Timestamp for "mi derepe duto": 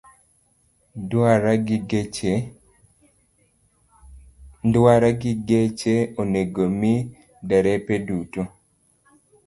6.79-8.41